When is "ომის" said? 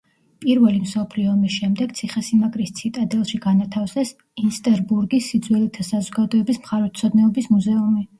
1.33-1.57